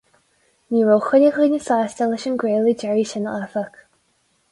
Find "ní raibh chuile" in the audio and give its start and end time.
0.75-1.27